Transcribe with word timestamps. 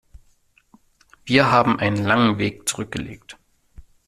Wir 1.25 1.51
haben 1.51 1.77
einen 1.77 2.03
langen 2.03 2.39
Weg 2.39 2.67
zurückgelegt. 2.67 3.37